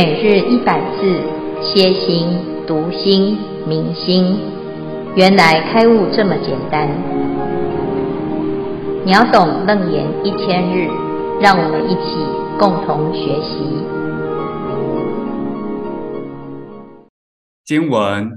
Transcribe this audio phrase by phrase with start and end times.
[0.00, 1.20] 每日一百字，
[1.60, 2.28] 歇心、
[2.68, 4.38] 读心、明心，
[5.16, 6.88] 原来开悟这么简单。
[9.04, 10.86] 秒懂楞严一千日，
[11.40, 12.14] 让我们一起
[12.60, 13.58] 共同学习。
[17.64, 18.30] 经文：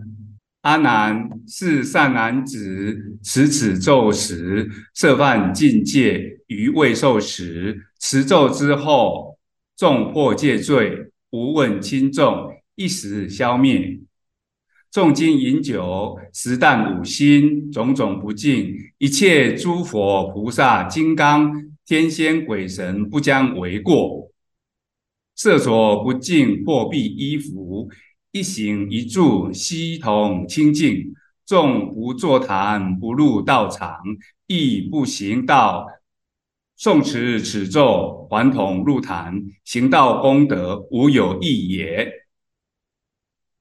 [0.63, 9.37] 阿难，是善男子持此咒时，涉犯境界于未受时，持咒之后，
[9.77, 11.10] 众破戒罪。
[11.31, 13.99] 无问轻重，一时消灭。
[14.91, 24.29] 重金饮酒，食啖五辛，种种不净，一切诸佛菩萨、金刚、天仙、鬼神不将为过。
[25.33, 27.89] 色所不净破壁衣服，
[28.33, 31.13] 一行一住悉同清净。
[31.45, 33.97] 纵不坐谈，不入道场，
[34.47, 35.85] 亦不行道。
[36.81, 42.11] 诵持此咒，还同入坛，行道功德无有异也。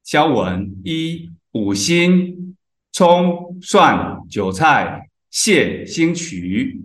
[0.03, 2.57] 消文一五辛
[2.91, 6.81] 葱蒜韭菜蟹兴渠。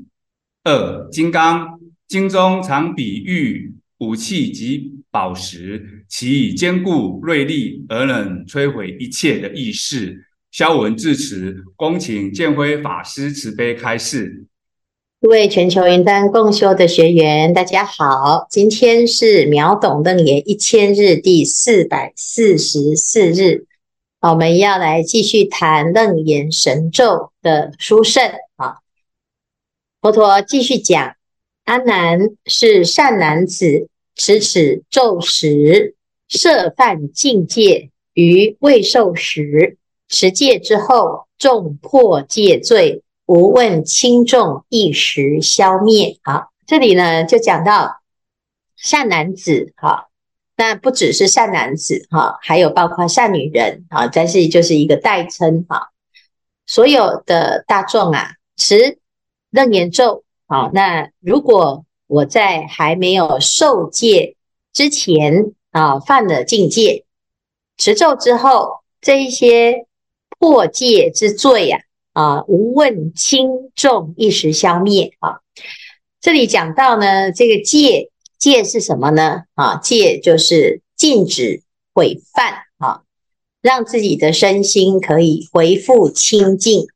[0.65, 10.13] 二金刚经中常比喻武器及宝石，其以坚固锐利而能摧毁一切的意思。
[10.51, 14.45] 消文至此，恭请建辉法师慈悲开示。
[15.21, 18.45] 各位全球云端共修的学员，大家好！
[18.49, 23.65] 今天是秒懂楞严一千日第四百四十四日，
[24.19, 28.79] 我们要来继续谈楞严神咒的殊胜啊。
[30.01, 31.15] 佛陀继续讲：
[31.63, 35.95] 阿难是善男子，持此咒时，
[36.27, 39.77] 涉犯境界于未受时，
[40.09, 43.01] 持戒之后，众破戒罪。
[43.25, 46.19] 无问轻重，一时消灭。
[46.23, 48.01] 好，这里呢就讲到
[48.75, 50.09] 善男子，哈，
[50.55, 55.89] 那不只是善男子，哈，还有包括善女人，啊，但是就是一个代称，哈。
[56.67, 58.99] 所有的大众啊，持
[59.49, 64.35] 楞严咒，好，那如果我在还没有受戒
[64.71, 67.05] 之前，啊，犯了境界，
[67.77, 69.87] 持咒之后，这一些
[70.37, 71.79] 破戒之罪呀。
[72.15, 75.41] 啊无问轻重，一时消灭啊！
[76.21, 78.09] 这里讲到呢，这个戒
[78.39, 79.43] 戒是什么呢？
[79.53, 81.61] 啊，戒就是禁止
[81.93, 83.01] 毁犯啊，
[83.61, 86.87] 让自己的身心可以恢复清净。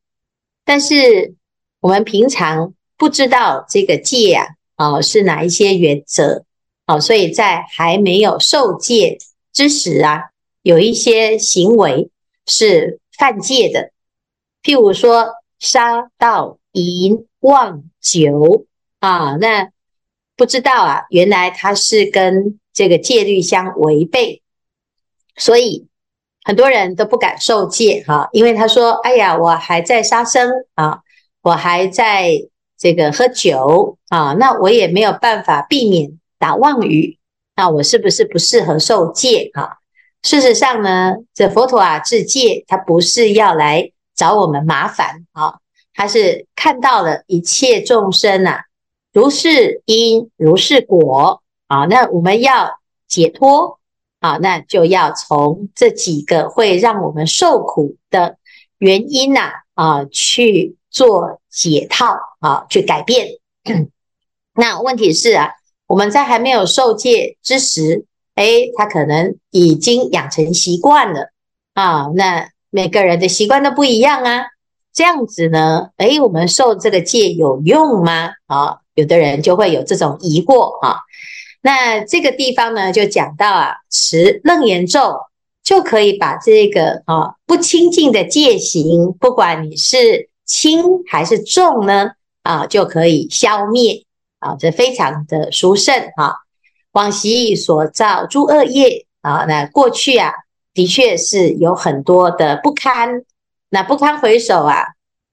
[0.64, 1.34] 但是
[1.80, 6.46] 我们平常不知道这个戒啊，啊是哪一些原则
[6.86, 9.18] 啊，所以在还没有受戒
[9.52, 10.30] 之时啊，
[10.62, 12.08] 有一些行为
[12.46, 13.92] 是犯戒的。
[14.62, 18.66] 譬如说杀盗淫妄酒
[18.98, 19.70] 啊，那
[20.36, 24.42] 不知道啊，原来它是跟这个戒律相违背，
[25.36, 25.86] 所以
[26.44, 31.00] 很多人都不敢受戒哈，因为他说：“哎呀，我还在杀生啊，
[31.42, 32.32] 我还在
[32.78, 37.18] 这个喝酒啊，那我也没有办法避免打妄语，
[37.56, 39.78] 那我是不是不适合受戒啊？”
[40.22, 43.92] 事实上呢，这佛陀啊制戒，他不是要来。
[44.20, 45.54] 找我们麻烦啊！
[45.94, 48.64] 他是看到了一切众生啊，
[49.14, 51.86] 如是因，如是果啊。
[51.86, 53.80] 那我们要解脱
[54.20, 58.36] 啊，那就要从这几个会让我们受苦的
[58.76, 63.26] 原因呐啊去做解套啊，去改变。
[64.52, 65.52] 那问题是啊，
[65.86, 68.04] 我们在还没有受戒之时，
[68.34, 71.30] 诶，他可能已经养成习惯了
[71.72, 72.50] 啊，那。
[72.70, 74.44] 每个人的习惯都不一样啊，
[74.92, 78.30] 这样子呢，诶，我们受这个戒有用吗？
[78.46, 81.00] 啊，有的人就会有这种疑惑啊。
[81.62, 85.18] 那这个地方呢，就讲到啊，持楞严咒
[85.62, 92.12] 就可以把这个啊不清净的戒行，不管你是轻还是重呢，
[92.44, 94.04] 啊，就可以消灭
[94.38, 96.34] 啊，这非常的殊胜啊。
[96.92, 100.32] 往昔所造诸恶业啊，那过去啊。
[100.80, 103.22] 的确是有很多的不堪，
[103.68, 104.82] 那不堪回首啊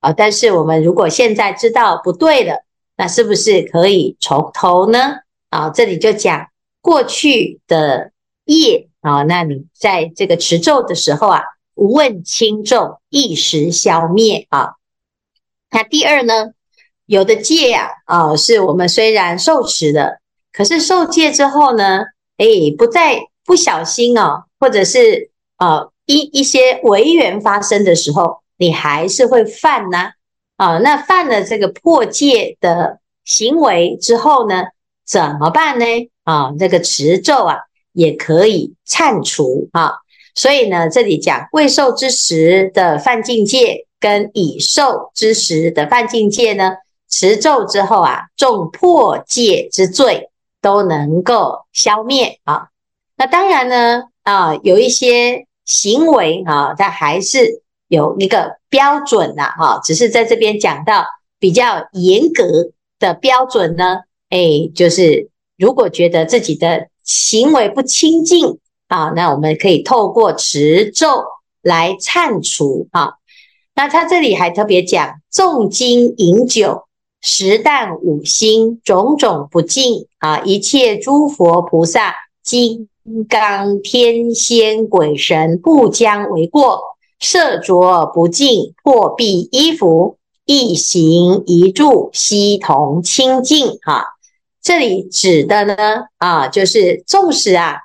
[0.02, 0.12] 啊！
[0.12, 2.66] 但是我们如果现在知道不对了，
[2.98, 5.20] 那是不是可以从头呢？
[5.50, 6.48] 啊，这里就讲
[6.82, 8.12] 过去的
[8.44, 11.42] 业啊，那你在这个持咒的时候啊，
[11.76, 14.72] 无问轻重，一时消灭啊。
[15.72, 16.52] 那第二呢，
[17.06, 20.20] 有的戒呀啊，是我们虽然受持的，
[20.52, 22.02] 可是受戒之后呢，
[22.36, 24.44] 诶，不再不小心哦。
[24.60, 30.12] 或者是啊，一一些违缘发生的时候，你还是会犯呢
[30.56, 30.78] 啊。
[30.80, 34.64] 那犯了这个破戒的行为之后呢，
[35.06, 35.86] 怎么办呢？
[36.24, 37.58] 啊，这个持咒啊，
[37.94, 39.94] 也可以忏除啊。
[40.36, 46.78] 所以呢，这里讲未受之时的犯禁戒，跟已受之时的犯禁戒呢，
[47.10, 50.30] 持咒之后啊，众破戒之罪
[50.62, 52.68] 都能够消灭啊。
[53.16, 61.06] 那当然呢，啊，有一些行为啊，它还是有一个标准的哈，只是在这边讲到
[61.40, 62.44] 比较严格
[63.00, 68.60] 的标准呢，哎，就是如果觉得自己的行为不清净
[68.90, 71.24] 啊，那我们可以透过持咒
[71.62, 73.14] 来忏除啊。
[73.76, 76.84] 那他这里还特别讲，诵经饮酒。
[77.20, 80.40] 食啖五辛，种种不净啊！
[80.42, 82.14] 一切诸佛菩萨、
[82.44, 86.82] 金金刚天仙鬼神，不将为过。
[87.22, 93.80] 色着不净，破壁衣服，一行一住，悉同清净。
[93.84, 94.04] 哈，
[94.62, 95.76] 这里指的呢
[96.18, 97.78] 啊，就是纵使啊，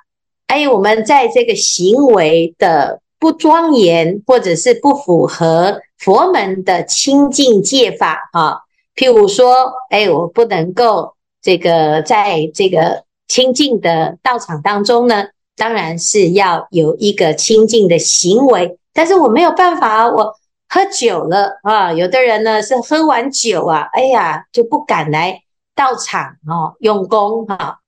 [0.47, 8.57] 哎，我们在这个行为的不庄严，或者是不符合佛门的清净戒法啊。
[8.93, 15.25] 譬如说，哎，我不能够这个在这个清净的道场当中呢，
[15.55, 20.35] 当然是要有一个清净的行为，但是我没有办法，我
[20.69, 21.93] 喝酒了啊。
[21.93, 25.41] 有的人呢是喝完酒啊，哎呀就不敢来
[25.75, 27.79] 道场哦用功哈，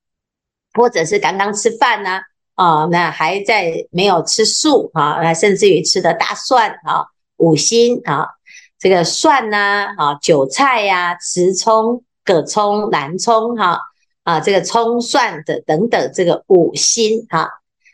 [0.73, 2.21] 或者是刚刚吃饭呢
[2.55, 7.05] 啊，那还在没有吃素啊，那甚至于吃的大蒜啊、
[7.37, 8.29] 五辛啊。
[8.77, 13.79] 这个蒜呐，啊，韭菜呀，慈葱、葛葱、南葱，哈，
[14.25, 17.49] 啊，这个葱蒜的等等，这个五辛，哈，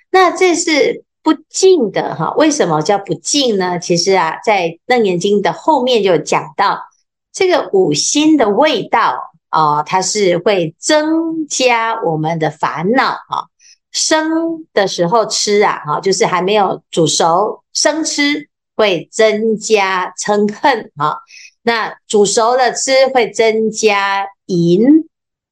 [0.10, 2.34] 那这是不净的，哈。
[2.38, 3.78] 为什么叫不净呢？
[3.78, 6.80] 其实啊，在《楞严经》的后面就讲到，
[7.32, 13.46] 这个五辛的味道啊，它是会增加我们的烦恼，哈。
[13.92, 18.50] 生的时候吃啊，哈，就是还没有煮熟，生吃。
[18.74, 21.18] 会增加嗔恨啊，
[21.62, 24.82] 那煮熟了吃会增加淫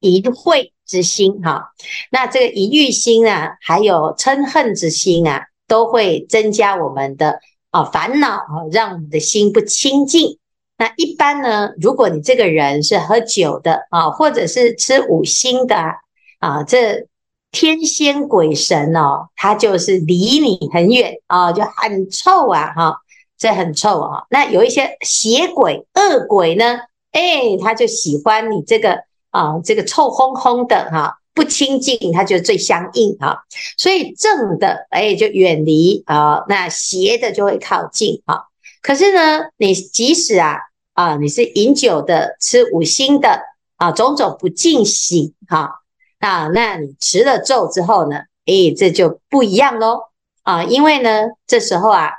[0.00, 1.72] 淫秽之心哈，
[2.10, 10.38] 那这个淫欲心啊，还有嗔恨之心啊，都会增加我们的啊烦恼啊，让我们的心不清净。
[10.76, 15.76] 那一般呢，如果你这个人是喝酒的啊，或者是吃五辛的
[16.38, 17.06] 啊，这
[17.52, 22.96] 天仙鬼神哦，他就是离你很远啊，就很臭啊哈。
[23.40, 24.24] 这很臭啊！
[24.28, 26.78] 那有一些邪鬼、恶鬼呢？
[27.12, 33.44] 哎，他就喜欢你这个啊，这个臭烘烘的哈，不清净，它就最相应哈。
[33.76, 38.42] 所以正的哎，就远离啊，那邪的就会靠近啊。
[38.82, 40.58] 可是呢，你即使啊
[40.94, 43.40] 啊，你是饮酒的、吃五辛的
[43.76, 45.80] 啊，种种不净行哈
[46.18, 50.00] 啊，那你持了咒之后呢，哎，这就不一样喽
[50.42, 52.12] 啊，因为呢，这时候啊。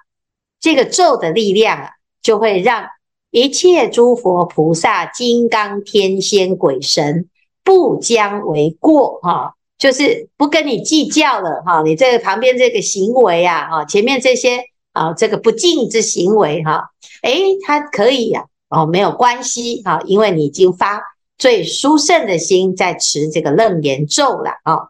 [0.63, 1.89] 这个咒的力量啊，
[2.21, 2.85] 就会让
[3.31, 7.29] 一切诸佛菩萨、金刚天仙鬼神
[7.63, 11.81] 不将为过哈，就是不跟你计较了哈。
[11.81, 16.91] 你这个旁边这个行为啊，哈，前面这些啊，这个不敬之行为哈，
[17.23, 21.01] 诶，它可以呀，哦，没有关系哈，因为你已经发
[21.37, 24.89] 最殊胜的心在持这个楞严咒了啊，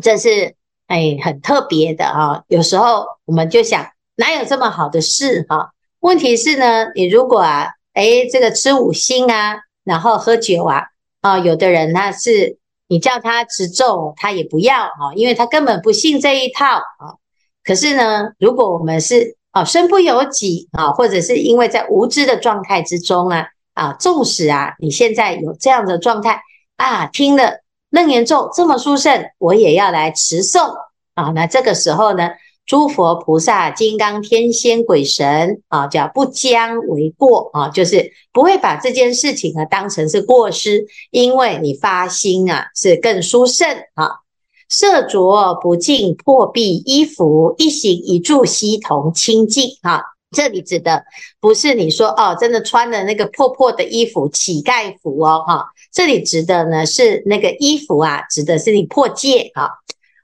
[0.00, 0.54] 这是
[0.88, 2.44] 诶很特别的啊。
[2.48, 3.88] 有时候我们就想。
[4.14, 5.72] 哪有这么好的事哈？
[6.02, 10.86] 问题是呢，你如果啊，诶，这个吃五辛啊，然后喝酒啊，
[11.20, 17.14] 啊，有的人他是你叫他持咒，他也不要啊，因为他根本不信这一套啊。
[17.62, 26.42] 可是呢，如果我们是啊，身不由己啊，或者是因为在无知的状态之中啊，啊，纵使啊，你现在有这样的状态
[26.78, 30.74] 啊，听了楞严咒这么殊胜，我也要来持诵
[31.14, 32.30] 啊，那这个时候呢？
[32.64, 44.22] 诸佛菩萨、金刚天仙鬼神啊，叫不将为过啊，就是不会把这件事情呢当成是过失，因为你发心啊是更殊胜啊。
[44.68, 50.00] 色着不净，破壁衣服，一行一住悉同清净啊。
[50.34, 51.04] 这里指的
[51.40, 55.66] 不是你说哦，真的穿的那个破破的衣服，乞丐服哦哈。
[55.92, 59.68] 这里指的呢是那个衣服啊，指的是你破戒啊。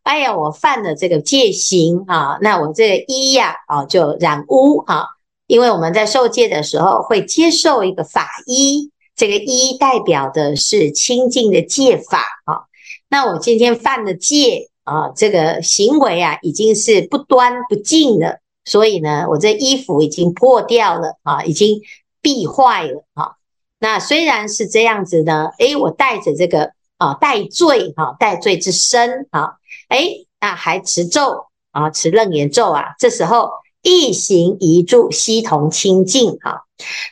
[0.09, 5.07] 哎呀，我犯了这个戒行啊，那我这个衣呀，啊，就染污哈。
[5.47, 12.65] 因为我们在受戒的时候会接受一个法衣，这个衣代表的是清净的戒法啊。
[13.11, 21.83] 那我今天犯了戒啊，这个行为啊已经是不端不净了，所以呢，我这衣服已经破掉了啊，已经
[22.23, 23.33] 毙坏了啊。
[23.79, 29.55] 那虽然是这样子呢，诶，我带着这个啊带罪啊，带罪之身啊。
[29.89, 30.09] 哎，
[30.41, 33.51] 那还持咒啊，持楞严咒啊，这时候
[33.83, 36.61] 一行一住悉同清净啊，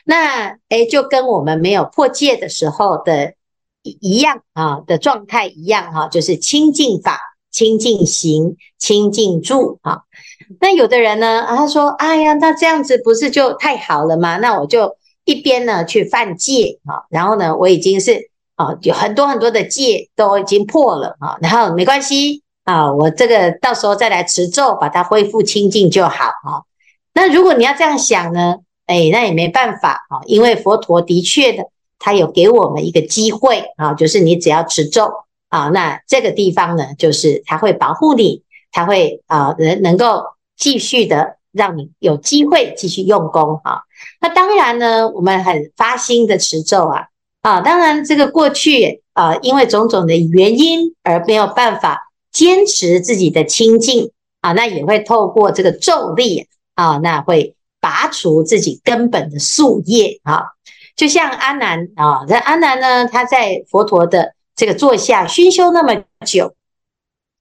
[0.05, 3.33] 那诶就跟我们没有破戒的时候的
[3.81, 7.19] 一样啊的状态一样哈，就是清净法、
[7.51, 10.01] 清净行、清净住啊。
[10.59, 14.37] 那有的人呢，他说：“哎呀，那这样子不是就太好了吗？
[14.37, 26.67] 那我就一边呢去犯戒啊，然后呢，我已经是啊有很多很多的戒都已经破了啊，然后没关系。”啊，我这个到时候再来持咒，把它恢复清净就好啊。
[27.13, 31.63] 那如果你要这样想呢，哎，那也没办法啊，因为佛陀的确的，
[31.97, 35.09] 他有给我们一个机会啊，就是你只要持咒
[35.47, 40.25] 啊，那这个地方呢，就是他会保护你，他会啊能能够
[40.57, 43.83] 继续的让你有机会继续用功啊。
[44.19, 47.05] 那当然呢，我们很发心的持咒啊
[47.47, 52.03] 啊，当然这个过去啊，因为种种的原因而没有办法。
[52.29, 54.11] 坚持自己的清净
[54.41, 60.43] 啊，那也会透过这个咒力啊，那会拔除自己根本的宿业啊。
[60.95, 66.53] 就像阿难啊，这阿难呢，他在佛陀的这个座下熏修那么久，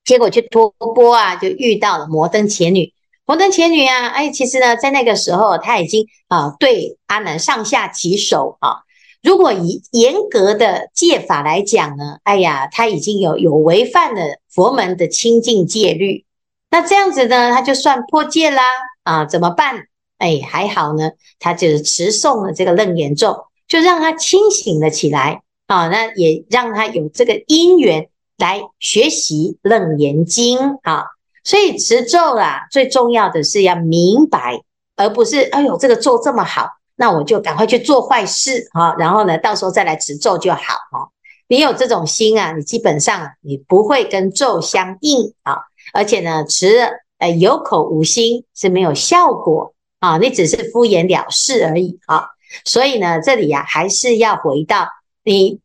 [0.03, 2.95] 结果去托钵啊，就遇到了摩登伽女。
[3.27, 8.86] 摩登伽女啊，哎，其实呢，在那个时候他已经啊，对阿难上下其手啊。
[9.26, 16.25] 如果以严格的戒法来讲呢，哎呀，他已经有有违犯了佛门的清净戒律，
[16.71, 18.62] 那这样子呢，他就算破戒啦
[19.02, 19.25] 啊？
[19.25, 19.88] 怎么办？
[20.18, 25.88] 哎，还好呢，他就是持诵了这个楞严咒，就让他清醒了起来啊。
[25.88, 31.02] 那也让他有这个因缘来学习楞严经啊。
[31.42, 34.61] 所以持咒啊，最重要的是要明白，
[34.95, 36.68] 而不是哎呦，这个咒这么好。
[36.97, 40.59] 那我就赶快去做坏事啊，然后呢，到时候再来持咒就好
[40.91, 41.11] 哈。
[41.49, 45.59] 你有这种心啊，你基本上你不会跟咒相应啊，
[45.93, 46.88] 而且呢，持
[47.19, 52.26] 呃有口无心是没有效果啊，你只是敷衍了事而已啊。
[52.65, 54.88] 所以呢，这里呀还是要回到
[55.23, 55.61] 你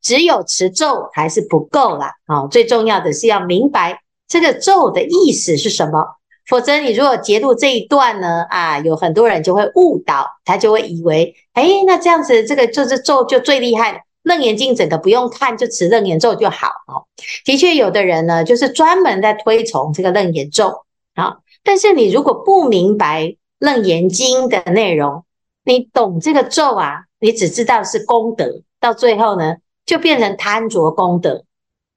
[0.00, 6.16] 只有持咒还是不够啦啊，最重要的是要明白这个咒的意思是什么。
[6.50, 17.06] 否则，你如果截录这一段呢，啊，有很多人就会误导，他就会以为，哎，那这样子，这个就是咒就最厉害了，楞严经整个不用看，就持楞严咒就好哦。
[17.44, 21.36] 的确，有的人呢，就是专门在推崇这个楞严咒啊。
[21.62, 25.24] 但是你如果不明白楞严经的内容，
[25.64, 31.44] 你懂这个咒啊，你只知道是功德，到最后呢，就变成贪着功德。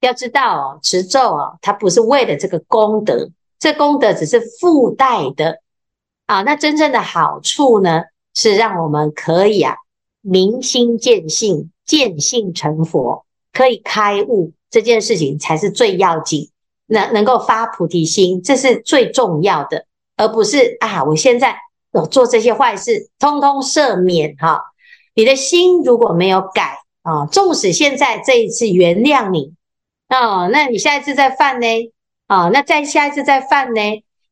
[0.00, 3.30] 要知道哦，持咒哦，它不是为了这个功德。
[3.58, 5.60] 这功德只是附带的
[6.26, 8.02] 啊，那真正的好处呢，
[8.34, 9.76] 是让我们可以啊
[10.20, 16.50] 明心见性，见性成佛，可以开悟，这件事情才是最要紧。
[16.86, 19.86] 能能够发菩提心，这是最重要的，
[20.18, 21.56] 而不是啊，我现在
[21.94, 24.60] 有做这些坏事，通通赦免哈。
[25.14, 29.54] 你的心如果没有改啊，纵使现在这一次原谅你
[30.10, 31.66] 哦，那你下一次再犯呢？
[32.26, 33.80] 啊，那再下一次再犯呢？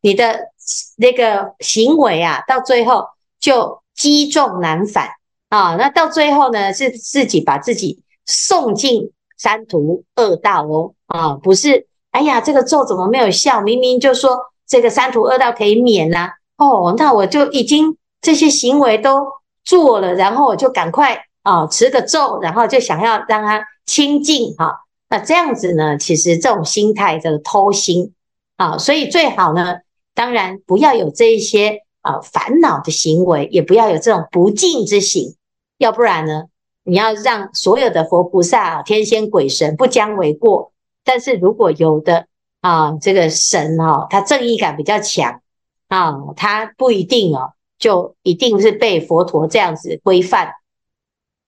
[0.00, 0.48] 你的
[0.96, 3.06] 那个行为啊，到最后
[3.38, 5.10] 就积重难返
[5.48, 5.76] 啊！
[5.76, 11.34] 那到最后呢，是自己把自己送进三途恶道哦啊！
[11.34, 13.60] 不是，哎呀，这个咒怎么没有效？
[13.60, 19.26] 明明就说这个三途恶道可以免呐、哦，那我就已经这些行为都
[19.64, 24.80] 做了，然后我就赶快啊持个咒，然后就想要让它清净哈。
[25.12, 28.14] 那这样子呢，其实这种心态叫做偷心
[28.56, 29.80] 啊，所以最好呢，
[30.14, 35.36] 当然不要有这一些啊烦恼的行为，也不要有这种不敬之行，
[35.76, 36.44] 要不然呢，
[36.82, 40.72] 你要让所有的佛菩萨啊、天仙鬼神不将为过。
[41.04, 42.26] 但是如果有的
[42.62, 45.42] 啊，这个神哈，他正义感比较强
[45.88, 50.54] 啊，他不一定哦，就一定是被佛陀这样子规范，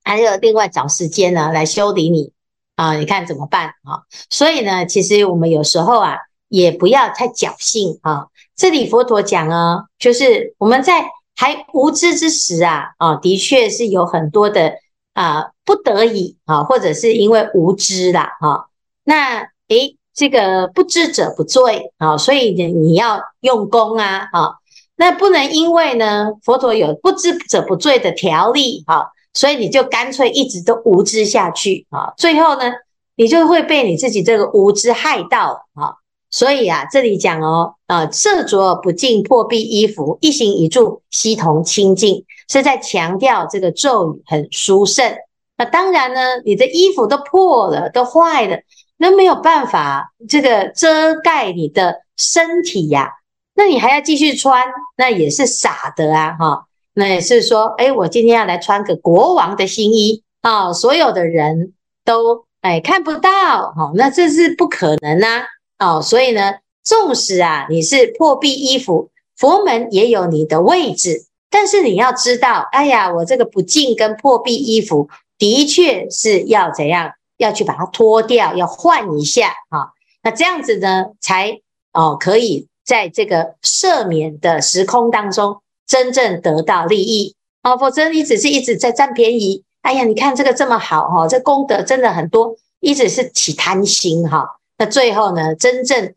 [0.02, 2.33] 还有另外找时间呢来修理你。
[2.76, 4.02] 啊，你看怎么办啊？
[4.30, 6.16] 所以呢，其实我们有时候啊，
[6.48, 8.26] 也不要太侥幸啊。
[8.56, 11.04] 这里佛陀讲啊，就是我们在
[11.36, 14.74] 还无知之时啊，啊，的确是有很多的
[15.12, 18.66] 啊不得已啊，或者是因为无知啦啊。
[19.04, 24.54] 那诶，这个不知者不罪啊，所以呢，你要用功啊啊。
[24.96, 29.06] 那不能因为呢，佛陀有不知者不罪的条例啊。
[29.34, 32.72] 所以你就干脆一直都无知下去啊，最后呢，
[33.16, 35.96] 你就会被你自己这个无知害到啊。
[36.30, 45.14] 所以啊，这里讲哦，啊，色着不净破壁衣服，一行一住悉同清净，是在强调这个咒语很殊胜。
[45.56, 48.58] 那当然呢，你的衣服都破了，都坏了，
[48.96, 53.12] 那没有办法这个遮盖你的身体呀、
[53.54, 56.66] 那你还要继续穿，那也是傻的啊哈。
[56.94, 61.72] 那也是说，哎，我今天要来穿个国王的新衣啊，所有的人
[62.04, 65.42] 都哎看不到哈，那这是不可能呐
[65.78, 79.90] 哦，所以呢，纵使啊你是破壁衣服，佛门也有你的位置，但是你要知道，哎呀，我这个不净跟破壁衣服的确是要怎样，要去把它脱掉，要换一下啊，
[80.22, 81.58] 那这样子呢，才
[81.92, 85.60] 哦可以在这个赦免的时空当中。
[85.86, 89.64] 真正得到利益啊，否则你只是一直在占便宜。
[89.82, 94.46] 哎呀，你看这个这么好哈，这功德真的很多，一直是起贪心哈。
[94.78, 96.14] 那最后呢，真正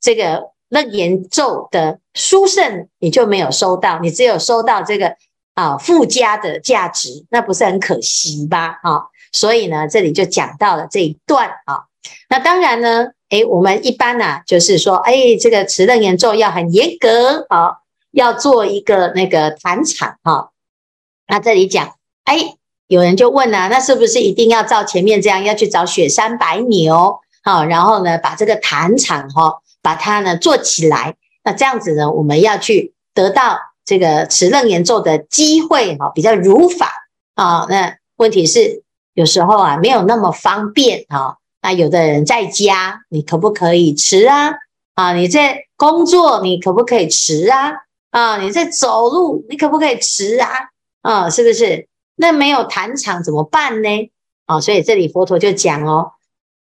[0.00, 5.14] 这个楞严咒的殊胜，你就没有收到，你只有收到这个
[5.54, 8.80] 啊附加的价值，那不是很可惜吧？
[8.82, 11.84] 啊，所以呢，这里就讲到了这一段啊。
[12.28, 17.78] 那当然呢，哎，我们一般呢，就是说，哎，这个持楞严咒要很严格啊。
[18.16, 20.50] 要做一个那个坛场哈，
[21.28, 22.56] 那这里讲，哎，
[22.86, 36.90] 有人就问了，那是不是一定要照前面这样，要去找雪山白牛，好，然后呢，把这个坛场哈，把它呢做起来，那这样子呢，我们要去得到这个持楞严咒的机会哈，比较如法
[37.34, 37.66] 啊。
[37.68, 38.82] 那问题是
[39.12, 41.36] 有时候啊，没有那么方便哈。
[41.60, 44.54] 那有的人在家，你可不可以持啊？
[44.94, 47.72] 啊，你在工作，你可不可以持啊？
[48.10, 50.48] 啊，你在走路，你可不可以持啊？
[51.02, 51.88] 啊，是不是？
[52.16, 54.10] 那没有坛场怎么办呢？
[54.46, 56.12] 啊，所以这里佛陀就讲哦，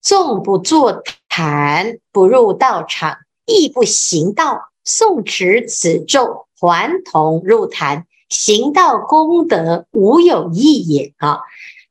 [0.01, 11.13] 纵不坐坛，不入道场，亦不行道，诵持此咒，还同入坛，行道功德无有异也。
[11.17, 11.41] 啊，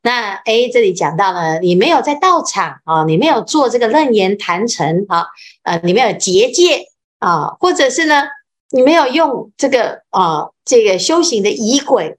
[0.02, 5.26] 那 A 这里讲到了，你没有在道场啊，你没有做这个楞严坛城啊，
[5.62, 6.86] 呃，你没有结界
[7.20, 8.24] 啊，或者是呢？
[8.74, 12.16] 你没有用这个啊，这个修行的仪轨，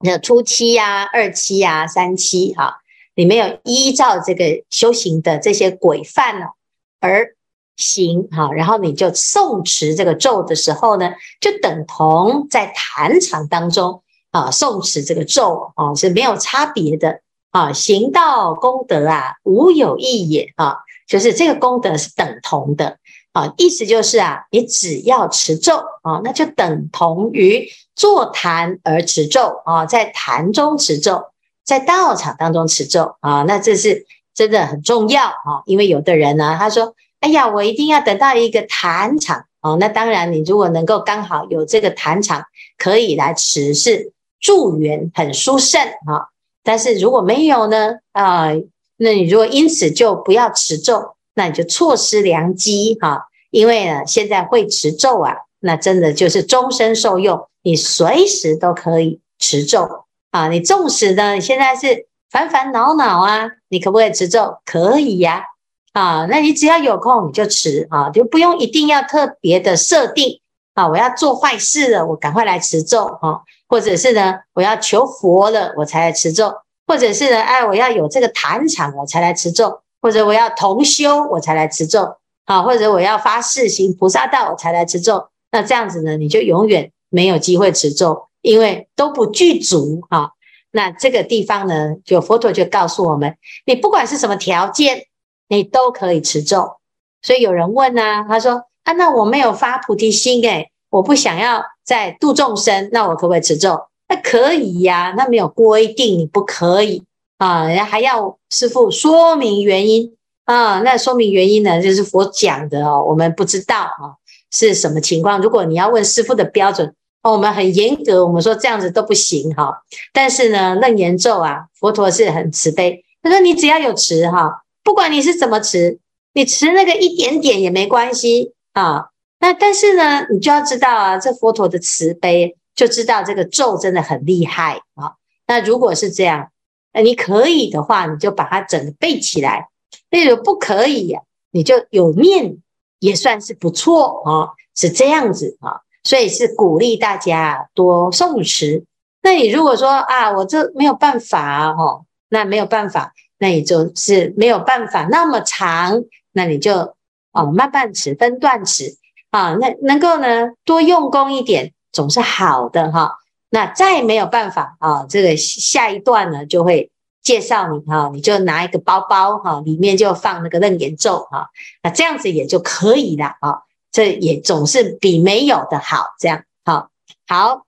[0.00, 2.80] 那初期呀、二期呀、三期哈，
[3.14, 6.50] 你没有依照这个修行的这些规范哦
[6.98, 7.36] 而
[7.76, 17.20] 行哈，然后你就诵持这个咒的时候呢，就等同在坛场当中啊诵持这个咒啊是没有差别的
[17.52, 22.98] 啊，行道功德啊无有异也啊，就是这个功德是等同的。
[23.32, 31.24] 啊，意思就是啊，你只要持咒啊，那就等同于坐坛而持咒啊，在坛中持咒，
[31.64, 35.62] 在道场当中持咒啊，那这是真的很重要啊。
[35.64, 42.44] 因为有的人呢，他说：“哎呀，我一定要等到一个坛场哦。”那当然，你如果能够刚好有这个坛场
[42.76, 46.28] 可以来持，是助缘很殊胜啊。
[46.62, 47.94] 但是如果没有呢？
[48.12, 48.50] 啊，
[48.98, 51.14] 那你如果因此就不要持咒。
[51.34, 60.48] 那你就错失良机哈，因为呢，现在会持咒啊，那真的就是终身受用，你随时都可以持咒啊。
[60.48, 64.58] 你纵使呢，你现在是烦烦恼恼啊，你可不可以持咒？
[64.64, 65.44] 可以呀，
[65.92, 70.40] 啊，那你只要有空你就持啊，就不用一定要特别的设定
[70.74, 70.88] 啊。
[70.88, 76.52] 我要做坏事了，我赶快来持咒啊，或者是呢，我要求佛了，我才来持咒，
[76.86, 79.80] 或者是呢，哎，我要有这个坛场，我才来持咒。
[80.02, 85.28] 或者我要同修，我才来持咒啊；或者我要发誓行菩萨道，我才来持咒。
[85.52, 90.32] 那这样子呢，你就永远没有机会持咒，因为都不具足哈。
[90.72, 95.06] 那这个地方呢，就佛陀就告诉我们，你不管是什么条件，
[95.48, 96.78] 你都可以持咒。
[97.22, 103.78] 所以有人问呢，他说啊，那我没有发菩提心诶，我不想要再度众生，那我可不可以持咒？
[104.08, 107.04] 那可以呀，那没有规定你不可以。
[107.42, 114.14] 啊，人家还要师父说明原因啊，那说明原因呢，就是佛讲的哦，我们不知道啊
[114.52, 115.42] 是什么情况。
[115.42, 119.82] 如果你要问师父的标准哦，我们很严格，我们说这样子都不行哈。
[120.12, 125.98] 但是呢，楞严咒啊，佛陀是很慈悲，他说你只要有持哈，不管你是怎么持，
[126.34, 129.06] 你持那个一点点也没关系啊。
[129.40, 135.14] 那但是呢，你就要知道啊，这佛陀的慈悲，就知道这个咒真的很厉害啊。
[135.48, 136.50] 那如果是这样。
[136.92, 139.68] 那你可以的话，你就把它整个背起来；
[140.10, 142.56] 那如果不可以呀，你就有念
[142.98, 145.80] 也算是不错啊，是这样子啊。
[146.04, 148.84] 所以是鼓励大家多诵持。
[149.22, 156.02] 那你如果说啊，我这没有办法哈，那没有办法，那你就是没有办法那么长，
[156.32, 156.96] 那你就
[157.30, 158.96] 哦慢慢持，分段持
[159.30, 159.54] 啊。
[159.60, 163.18] 那能够呢多用功一点，总是好的哈。
[163.54, 166.90] 那再没有办法啊，这个下一段呢就会
[167.22, 171.50] 介绍你哈，你就拿一个包包哈，里面就放那个楞严咒哈，
[171.82, 173.62] 那这样子也就可以了啊。
[173.90, 176.88] 这也总是比没有的好，这样好。
[177.26, 177.66] 好，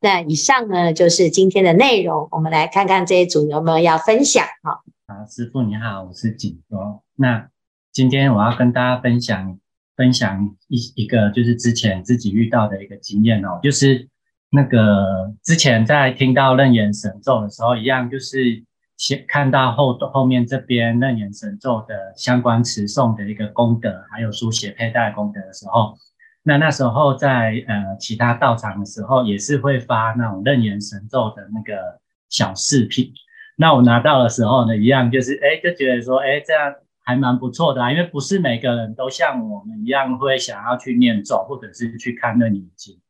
[0.00, 4.82] 那以上呢就是今天的内容，我们来看看这一组有没有要分享哈。
[5.06, 7.04] 啊，师父你好，我是景说。
[7.14, 7.48] 那
[7.92, 9.56] 今天我要跟大家分享
[9.96, 14.08] 分享一一个就是之前自己遇到的一个经验哦，就是
[14.52, 18.62] 那个之前在听到楞严神咒的时候，一样就是。
[18.98, 25.96] 先看到后后面这边楞严神咒的相关持诵的一个功德，还有书写佩戴功德的时候，
[26.44, 33.12] 那那时候在呃其他道场的时候，也是会发那种楞严神咒的那个小饰品。
[33.56, 43.00] 那我拿到的时候呢，一样就是哎就觉得说哎这样还蛮不错的啊，因为不是每个人都像我们一样会想要去念咒，或者是去看楞严经。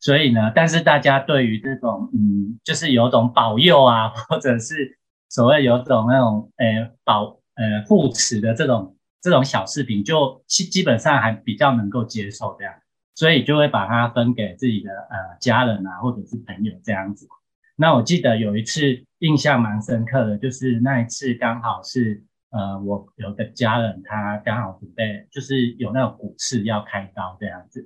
[0.00, 4.96] 所以呢，但是大家对于这种嗯，就是有种保佑啊， 或者是
[5.28, 12.72] 所谓有种那种呃保呃护持的这种这种小饰品，就基基本上还比较能够接受这样，
[13.16, 17.26] 所以就会把它分给自己的呃家人啊，或者是朋友这样子。
[17.74, 27.84] 那我记得有一次印象蛮深刻的，就是那一次刚好是呃我有个家人他刚好准备就是有那种骨刺要开刀这样子。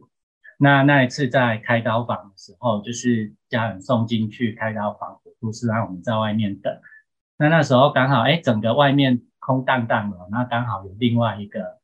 [0.62, 6.72] 那那一次在开刀房的时候，就是家人送进去开刀房，就是让我们在外面等。
[7.36, 11.80] 那那时候刚好，哎，整个外面空荡荡的，那刚好有另外一个，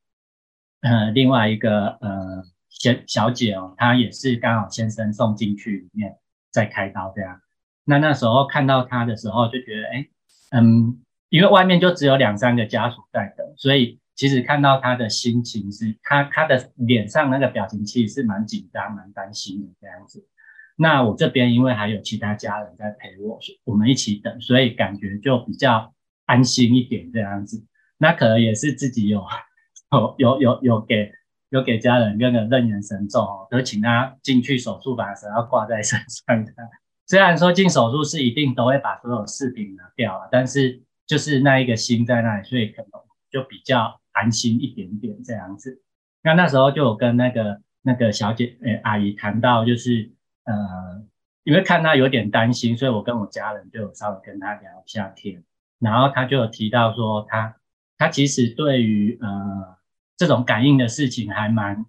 [0.83, 6.17] 呃，另外一个呃小小姐哦，她也是刚好先生送进去里面
[6.53, 7.41] 在开刀这样。
[7.83, 10.09] 那那时候看到她的时候，就觉得，哎，
[10.53, 20.27] 嗯，因为外面就只有两三个家属在等，所以其实看到他的心情是，他他的脸上那个表情其实是蛮紧张、蛮担心的这样子。
[20.75, 25.95] 那我这边因为还有其他家人在陪我，我们一起等，所以感觉就比较
[26.27, 27.65] 安心一点这样子。
[27.97, 29.25] 那可能也是自己有
[29.93, 31.13] 有有有有给
[31.51, 36.53] 有给家人那个楞严神咒哦，就请他进去手术房的时候要挂在身上的。
[37.07, 42.91] 虽然说进手术室一定都会把所有饰品拿掉了，但是就是那一个心在那里，所以可能
[43.31, 45.83] 就比较安心一点点这样子。
[46.23, 50.13] 那那时候就有跟那个那个小姐诶、阿姨谈到就是。
[50.51, 50.55] 呃，
[51.45, 55.45] 因为看她有点担心，所以我跟我家人就有稍微跟她聊一下天，
[55.79, 57.49] 然后她就有提到说他，
[57.99, 59.77] 他他其实对于呃
[60.17, 61.85] 这种感应的事情还蛮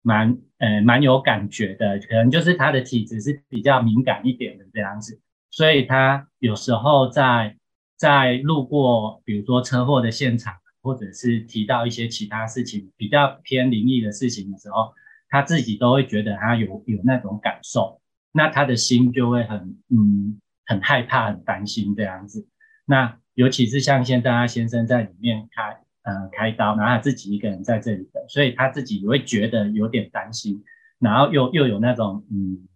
[0.00, 7.58] 蛮呃蛮有感觉的，可能就是他的体质是比较敏感一点的这样子，所以他有时候在
[7.98, 14.92] 在路过比如说车祸的现场，或者是提到一些其他事情比较偏灵异的事情的时候。
[15.30, 18.00] 他自己都会觉得他有有那种感受，
[18.32, 22.48] 那他的心就会很嗯很害怕、很担心这样子。
[22.86, 30.64] 那尤其是像现在他先生在里面开呃开刀，然后他自己一个人在这里的，所以他自己也会觉得有点担心，
[30.98, 32.66] 然后又又有那种嗯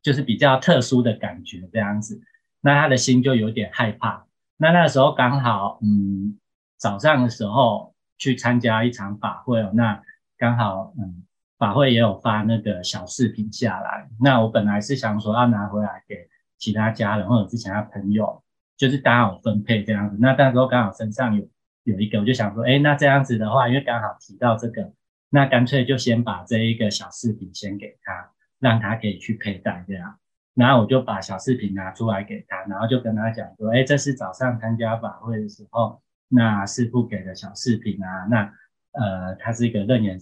[0.00, 2.22] 就是比较特殊的感觉这样子，
[2.62, 4.24] 那他的心就有点害怕。
[4.56, 6.38] 那那时候刚好嗯
[6.78, 10.02] 早上的时候去参加一场法会哦，那
[10.38, 11.24] 刚好嗯。
[11.58, 16.14] 法会也有发那个小视频下来，那我本来是想说要拿回来给
[16.56, 18.44] 其他家人或者是其他朋友，
[18.76, 20.16] 就是刚好分配这样子。
[20.20, 21.44] 那那时候刚好身上有
[21.82, 24.92] 有一个，我就想说，哎，那这样子的话，因为刚好提到这个，
[25.30, 30.16] 那干脆就先把这一个小饰品先给他，让他可以去佩戴这样。
[30.54, 38.52] 然后我就把小饰品拿出来给他，然后就跟他讲说，哎，这是早上参加法会的时候，那师傅给的小饰品啊，那
[38.92, 40.18] 呃，它是一个楞严。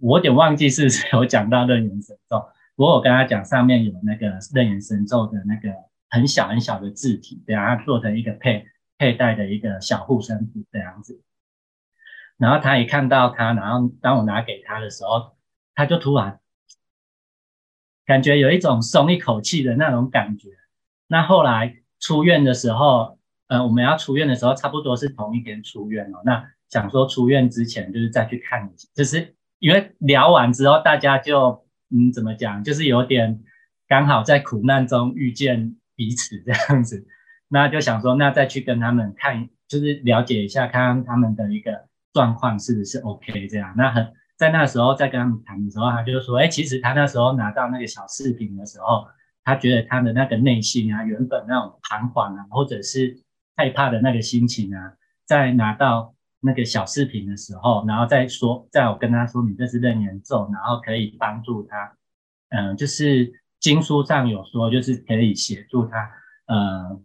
[0.00, 2.38] 我有点忘记是有讲到楞严神咒，
[2.76, 5.74] 不过我跟他讲上面有那个楞严神咒的那个
[6.08, 11.20] 很小很小的字体，对啊，他做成一个配佩戴的一个小护身符这样子。
[12.38, 15.36] 然后他一看到他，然后当我拿给他的时候，
[15.74, 16.40] 他就突然
[18.04, 20.48] 感觉有一种松一口气的那种感觉。
[21.08, 23.18] 那后来出院的时候，
[23.52, 26.18] 呃，我们要出院的时候，差不多是同一天出院哦。
[26.24, 29.34] 那想说出院之前就是再去看一下，就是。
[29.62, 33.44] 因为聊完之后，大家就嗯，怎么讲，就是有点
[33.86, 37.06] 刚好在苦难中遇见彼此这样子，
[37.48, 43.72] 那就想说，那再去跟他们看，就是了解一下，看看他们的一个状况是不是 OK 这样。
[43.76, 49.06] 那很在那时候在跟他们谈的时候，他就说，哎，其实他那时候拿到那个小饰品的时候，
[49.44, 53.16] 他觉得他的那个内心啊，原本那种彷徨啊，或者是
[53.56, 54.94] 害怕的那个心情啊，
[55.26, 56.14] 在拿到。
[56.44, 61.96] 那个小饰品的时候，然后再说，在我跟他说，你这是楞严咒，然后可以帮助他，
[62.48, 66.10] 嗯、就是经书上有说，就是可以协助他，
[66.46, 67.00] 呃，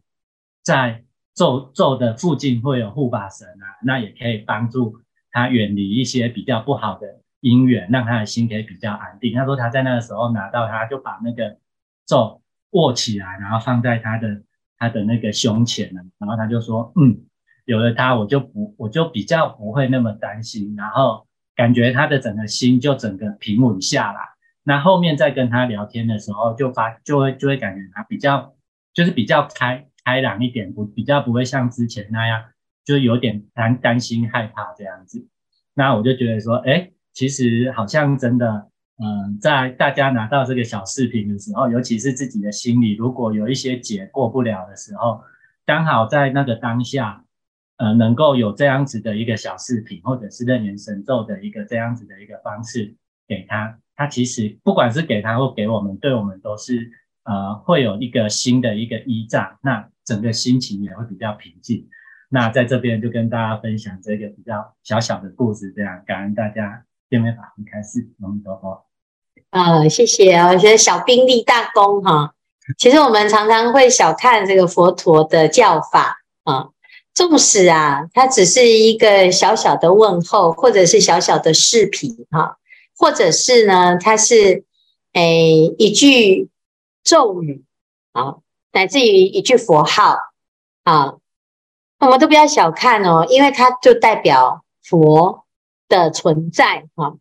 [0.64, 1.04] 在
[1.36, 9.36] 咒咒的附近会有护法神啊，那也可以帮助他远离一些比较不好的因缘，让他的心可以比较安定。
[9.36, 11.60] 他说他在那个时候拿到，他就把那个
[12.08, 14.42] 咒握起来，然后放在他的
[14.78, 17.18] 他的那个胸前了，然后他就说，嗯，
[17.66, 24.20] 有了它，我就不我就比较不会那么担心，然后感觉他的整个心就整个平稳下来。
[24.64, 28.54] 那后面再跟他聊天的时候，就发就会就会感觉他比较
[28.94, 32.44] 就是比较开开朗一点，不比较不会像之前那样，
[32.86, 35.28] 就有点担担心害怕这样子。
[35.74, 45.22] 那我就觉得说，哎，其实好像真的，嗯，在大家拿到这个小视频的时候，尤其是自己的心里如果有一些结过不了的时候，
[45.68, 47.24] 刚好在那个当下，
[47.78, 52.96] 呃，能够有这样子的一个小视频，或者是楞严神咒的一个这样子的一个方式
[53.28, 53.78] 给他。
[53.96, 56.92] 他其实不管是给他或给我们，对我们都是
[57.24, 61.88] 呃会有一个新的一个依仗，那整个心情也会比较平静。
[62.30, 66.84] 那在这边就跟大家分享这个比较小小的故事，这样感恩大家。
[67.10, 68.87] 见面法会开始，我们多多。
[69.50, 70.50] 啊，谢谢啊！
[70.50, 72.34] 我觉得小兵立大功哈。
[72.78, 76.70] 其实我们常常会小看这个佛陀的教法啊，
[77.14, 82.58] 纵使啊，它只是一个小小的问候，或者是小小的视频哈。
[83.00, 84.64] 或者是呢，它是
[85.14, 86.50] 诶一句
[87.04, 87.64] 咒语
[88.12, 88.38] 啊，
[88.72, 90.18] 乃至于一句佛号
[90.84, 91.14] 啊，
[92.00, 95.46] 我们都不要小看哦，因为它就代表佛
[95.88, 97.14] 的存在啊。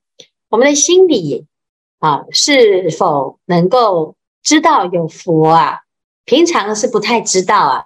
[0.48, 1.44] 我们的心里
[1.98, 5.80] 啊，是否能够知道有佛啊？
[6.24, 7.84] 平常是不太知道啊，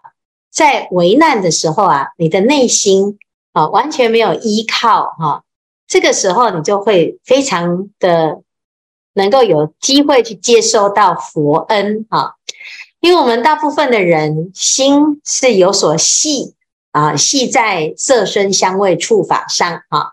[0.51, 3.19] 在危难的时候啊，你的内心
[3.53, 5.45] 啊，完全没有依靠哈。
[5.87, 8.43] 这个时候，你就会非常的
[9.15, 12.35] 能够有机会去接收到佛恩啊，
[13.01, 16.55] 因为我们大部分的人心是有所系
[16.93, 20.13] 啊，系在色身香味触法上啊。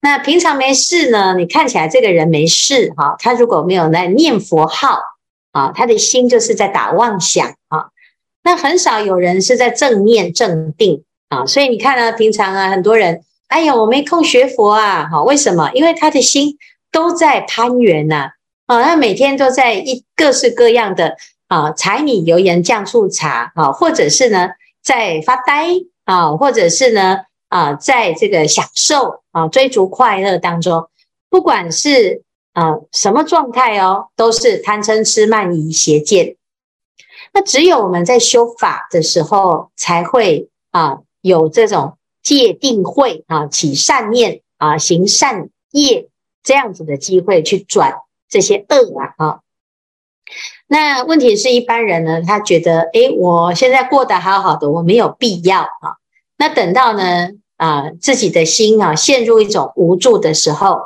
[0.00, 4.98] 那平常没事呢，你看起来这个人没事哈，他如果没有在念佛号
[5.52, 7.88] 啊，他的心就是在打妄想啊。
[8.42, 13.22] 那很少有人是在正念正定啊，所以你看呢，平常啊，很多人。
[13.48, 15.08] 哎呀，我没空学佛啊！
[15.10, 15.70] 哈，为什么？
[15.72, 16.58] 因为他的心
[16.92, 18.32] 都在攀缘呐，
[18.66, 24.50] 啊，他每天都在一各式各样的啊柴米油盐酱醋茶啊，或者是呢
[24.82, 25.68] 在发呆
[26.04, 30.88] 啊，或者是呢啊在这个享受啊追逐快乐当中，
[31.28, 36.36] 不管是啊什么状态哦，都是贪嗔痴慢疑邪见。
[37.32, 41.94] 那只有我们在修法的时候，才会啊有这种。
[42.20, 46.08] 戒定慧啊，起善念啊，行善业
[46.42, 49.40] 这样子的机会去转这些恶啊啊。
[50.66, 55.96] 那问题是一般人呢，他觉得诶，我现在过得好好的，我没有必要啊。
[56.38, 60.78] 那等到呢啊，自己的心啊陷入一种无助的时候，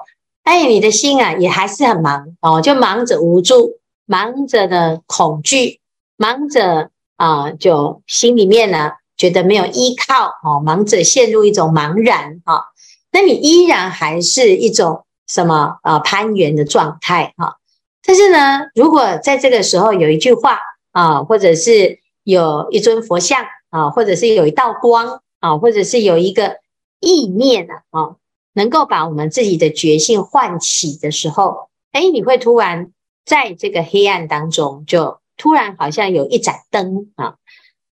[0.43, 5.79] 哎，你的心啊也还是很忙哦，就忙着无助，忙着呢恐惧，
[6.17, 8.93] 忙着啊，就心里面呢。
[9.15, 12.65] 觉得没有依靠哦，忙着陷入一种茫然哈，
[13.13, 17.59] 那你依然还是一种什么啊攀缘的状态哈。
[18.05, 20.59] 但是呢，如果在这个时候有一句话
[20.91, 26.61] 啊，或者是有一尊佛像啊，或者是有一道光啊，或者是有一个
[27.01, 28.17] 意念啊，啊
[28.53, 32.93] 能够把我们自己的觉性唤起的时候，哎，你会突然
[33.25, 37.37] 在这个黑暗当中，就突然好像有一盏灯啊。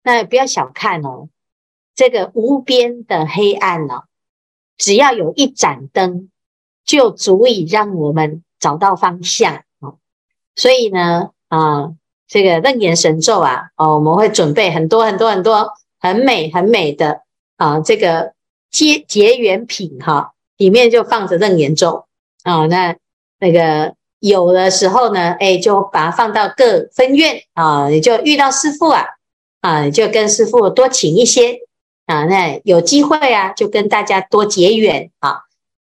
[0.03, 1.27] 那不要小看哦，
[1.95, 4.03] 这个无边的黑暗呢、哦，
[4.77, 6.29] 只要有一盏灯，
[6.85, 9.97] 就足以让我们找到方向哦。
[10.55, 11.93] 所以呢，啊，
[12.27, 17.21] 这个楞严神咒啊，哦，我们会准备很多很多很多很美很美的
[17.63, 18.33] 啊，这个
[18.69, 22.05] 结结缘品哈、里面就放着楞严咒
[22.43, 22.65] 啊。
[22.65, 22.93] 那
[23.39, 29.05] 那个有的时候呢，哎，就把它放到各分院啊，你就遇到师傅啊。
[29.61, 31.59] 啊，你就跟师傅多请一些
[32.05, 35.43] 啊，那有机会啊，就跟大家多结缘啊。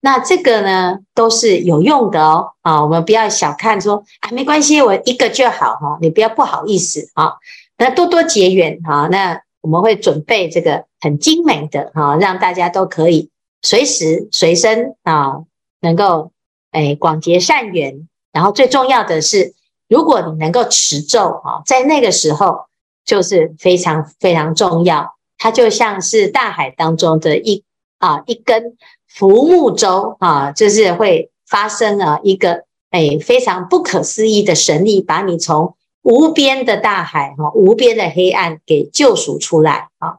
[0.00, 2.52] 那这个呢，都是有用的哦。
[2.62, 5.98] 啊，我们不要小看说啊，没关系，我一个就好哈。
[6.00, 7.34] 你不要不好意思啊。
[7.76, 9.08] 那多多结缘啊。
[9.10, 13.28] 那我们会准备这个很精美的啊，让大家都可以
[13.60, 15.44] 随时随身啊，
[15.82, 16.32] 能够
[16.70, 18.08] 哎广结善缘。
[18.32, 19.52] 然后最重要的是，
[19.88, 22.66] 如果你能够持咒啊，在那个时候。
[23.08, 27.64] 就是非常非常重要，它就像是大海当中的一
[27.96, 28.76] 啊一根
[29.06, 35.74] 浮木舟啊，就是会发生啊一个诶非常不可思议的神力，把你从
[36.08, 40.16] 无边的大海哈无边的黑暗给救赎出来啊。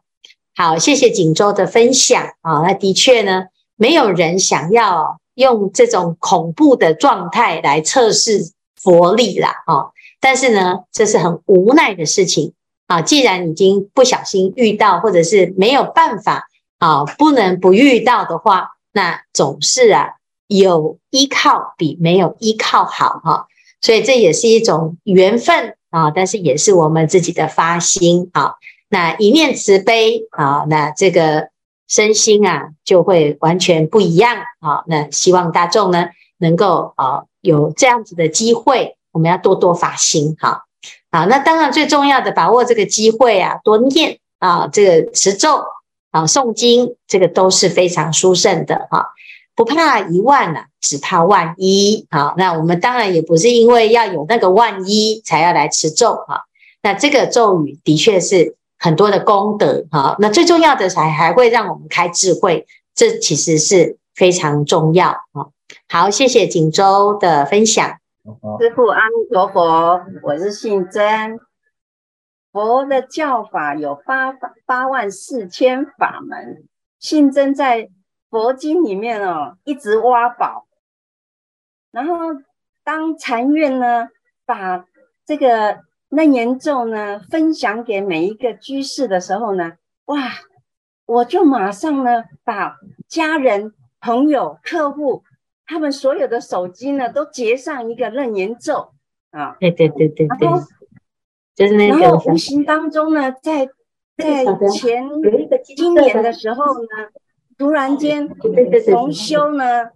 [0.56, 2.62] 好，谢谢锦州的分享啊。
[2.62, 9.90] 那的确呢，没有人想要用这种恐怖的状态来测试佛力啦啊。
[10.20, 12.54] 但是呢，这是很无奈的事情
[12.86, 13.02] 啊。
[13.02, 16.48] 既然已经不小心遇到，或者是没有办法
[16.78, 23.48] 啊，不能不遇到的话，那总是啊，有依靠比没有依靠好哈。
[23.82, 28.56] 所以这也是一种缘分啊，但是也是我们自己的发心啊。
[28.90, 31.50] 那一念慈悲啊，那这个
[31.88, 34.84] 身心啊就会完全不一样啊。
[34.88, 38.96] 那希望大众呢能够啊有这样子的机会。
[39.12, 40.66] 我们要多多发心，哈，
[41.12, 45.64] 好，那当然最重要的，把握这个机会啊，多念啊，这个持咒
[46.12, 49.08] 啊，诵经，这个都是非常殊胜的哈，
[49.60, 52.08] 不怕一万呐，只怕万一。
[52.10, 56.46] 好，那我们当然也不是因为要有那个万一才要来持咒哈，
[56.82, 65.52] 那这个咒语的确是很多的功德哈，那最重要的还还会让我们开智慧，这其实是非常重要啊。
[65.90, 67.98] 好，谢谢锦州的分享。
[68.62, 71.38] 师父阿弥陀佛，我是信真。
[72.54, 74.32] 佛的教法有八
[74.66, 76.64] 八万四千法门，
[76.98, 77.90] 信真在
[78.30, 80.68] 佛经里面哦，一直挖宝。
[81.92, 82.16] 然后
[82.84, 84.10] 当禅院呢，
[84.46, 84.86] 把
[85.26, 89.74] 这个楞严咒呢分享给每一个居士的时候呢，
[90.06, 90.18] 哇，
[91.06, 95.24] 我就马上呢把家人、朋友、客户。
[95.72, 98.92] 他们所有的手机呢，都结上一个楞严咒
[99.30, 99.56] 啊！
[99.60, 100.50] 对对对对对，
[101.54, 102.00] 就是那个。
[102.00, 103.70] 然后无形当中呢，在
[104.18, 105.08] 在前
[105.64, 106.90] 今年的时候呢，
[107.60, 108.28] 突然间
[108.90, 109.92] 同修呢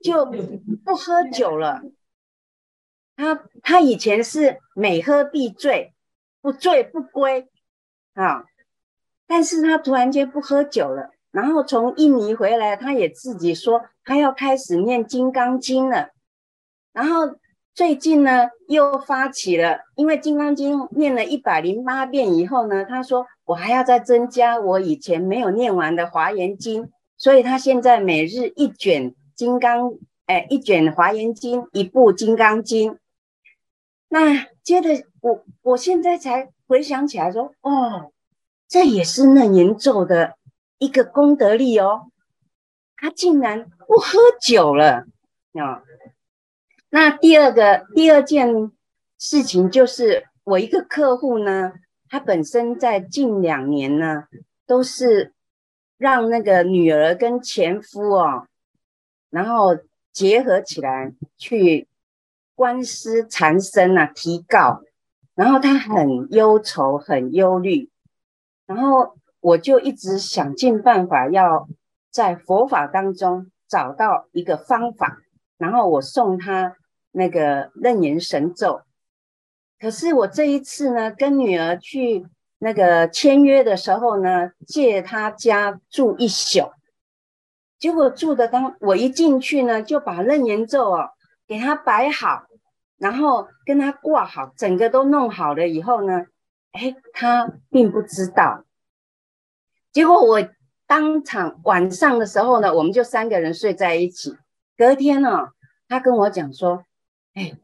[0.00, 1.82] 就不喝酒了。
[3.16, 5.92] 他他以前是每喝必醉，
[6.40, 7.48] 不醉不归
[8.14, 8.44] 啊，
[9.26, 11.10] 但是他突然间不喝酒了。
[11.32, 16.10] 然后从印尼回来，他也自己说他要开始念《金刚经》了。
[16.92, 17.36] 然后
[17.74, 26.84] 最近呢，又发起了，因为《金刚经》念了一百零八遍以后呢，他说我还要再增加我以前没有念完的《华严经》，
[27.20, 29.90] 所以他现在每日一卷《金刚》，
[30.24, 32.92] 哎，一卷《华严经》，一部《金刚经》。
[34.08, 38.10] 那接着我我现在才回想起来说，哦，
[38.66, 40.36] 这也是楞严咒的。
[40.78, 42.10] 一个功德力哦，
[42.96, 45.04] 他竟然不喝酒了
[45.52, 45.82] 啊！
[46.88, 48.72] 那第二个第二件
[49.18, 51.74] 事情就是，我一个客户呢，
[52.08, 54.24] 他本身在近两年呢，
[54.66, 55.34] 都是
[56.00, 58.48] 让那个女儿跟前夫哦，
[59.28, 59.78] 然后
[60.12, 61.86] 结合起来去
[62.56, 64.80] 官司缠身啊，提告，
[65.34, 67.88] 然后他很忧愁，很忧虑，
[68.66, 69.14] 然后。
[69.42, 71.66] 我就一直想尽办法，要
[72.10, 75.16] 在佛法当中找到一个方法，
[75.56, 76.76] 然后我送他
[77.10, 78.82] 那个楞严神咒。
[79.78, 82.26] 可是我这一次呢，跟女儿去
[82.62, 86.70] 那个签约的时候呢，借他家住一宿，
[87.78, 91.10] 结果住的当我一进去呢，就把楞严咒哦
[91.46, 92.44] 给他摆好，
[92.98, 96.26] 然后跟他挂好，整个都弄好了以后呢，
[96.72, 98.64] 哎，他并不知道。
[99.90, 100.46] 结果我
[100.86, 104.36] 当场晚上的时候呢，我们就三个人睡在一起。
[104.76, 105.48] 隔天呢、哦，
[105.88, 106.84] 他跟我讲说
[107.34, 107.56] ：“哎，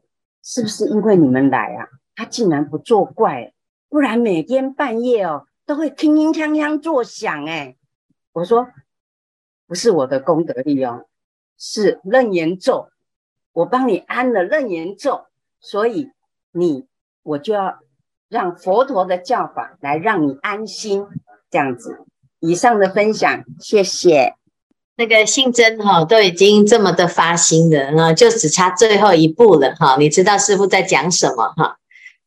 [0.43, 1.87] 是不是因为你们来啊？
[2.15, 3.53] 他竟然不作怪，
[3.89, 7.75] 不然每天半夜哦都会铿铿锵锵作响。”哎，
[8.33, 8.67] 我说
[9.67, 11.05] ：“不是我的功德力哦，
[11.57, 12.89] 是楞严咒，
[13.53, 15.25] 我帮你安了楞严咒，
[15.59, 16.11] 所以
[16.51, 16.85] 你
[17.23, 17.79] 我就要
[18.29, 21.05] 让佛陀的教法来让你安心，
[21.49, 22.05] 这样子。”
[22.39, 24.35] 以上的分享，谢谢。
[24.95, 29.97] 那个信真哈，都已经这么的发心了，那就只差最后一步了哈。
[29.97, 31.79] 你知道师父在讲什么哈？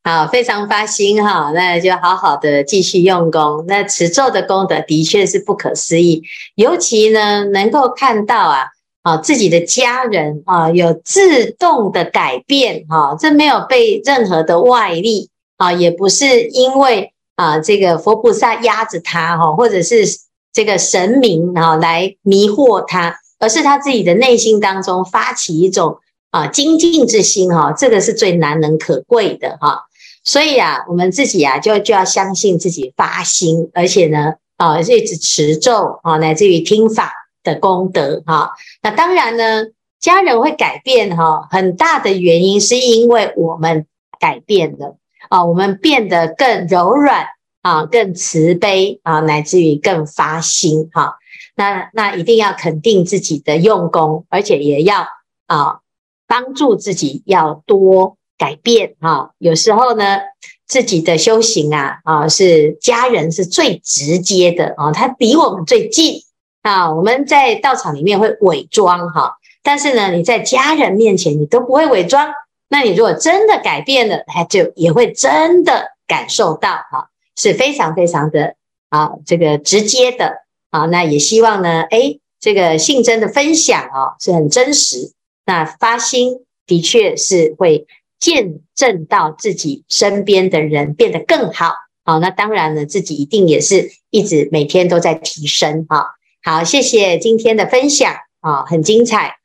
[0.02, 3.64] 好，非常发心哈，那就好好的继续用功。
[3.66, 6.22] 那持咒的功德的确是不可思议，
[6.54, 8.66] 尤其呢，能够看到啊，
[9.02, 17.12] 啊自己的家人啊有自动的改变哈，这没有被任何的外力啊，也不是因为。
[17.36, 20.04] 啊，这个佛菩萨压着他哈，或者是
[20.52, 25.96] 这个神明啊来迷惑他，而是他自己的内心当中发起一种
[26.32, 29.84] 啊精进之心哈，这个是最难能可贵的哈。
[30.30, 37.12] 所以啊，我们自己啊就就要相信自己发心，而且呢啊一直持咒啊，乃至于听法
[37.42, 38.52] 的功德哈。
[38.80, 39.64] 那当然呢，
[39.98, 43.86] 家人会改变哈，很大的原因是因为我们
[44.20, 44.98] 改变了。
[45.30, 47.26] 啊，我们变得更柔软
[47.62, 51.16] 啊，更慈悲啊，乃至于更发心哈、
[51.56, 55.08] 那那一定要肯定自己的用功，而且也要
[55.46, 55.80] 啊
[56.28, 59.30] 帮助自己要多改变哈、啊。
[59.36, 60.18] 有时候呢，
[60.66, 66.22] 自己的修行啊啊是家人是最直接的啊，他离我们最近
[66.62, 66.90] 啊。
[66.94, 72.32] 我们在道场里面会伪装哈、但是呢，你在家人面前你都不会伪装。
[72.72, 78.54] 那你如果真的改变了，他就也会真的感受到哈，是非常非常的
[78.88, 80.36] 啊，这个直接的
[80.70, 80.86] 啊。
[80.86, 85.12] 那也希望呢，诶，这个信真的分享啊，是很真实。
[85.44, 87.86] 那发心的确是会
[88.20, 91.72] 见证到自己身边的人变得更好。
[92.04, 96.06] 好，那当然了，自己一定也是一直每天都在提升哈。
[96.42, 99.39] 好，谢谢今天的分享啊，很精彩。